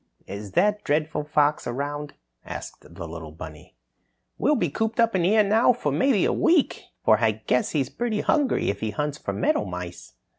[0.25, 3.75] "Is that dreadful fox around?" asked the little bunny.
[4.39, 8.21] "We'll be cooped up here now for maybe a week, for I guess he's pretty
[8.21, 10.13] hungry if he hunts for meadowmice."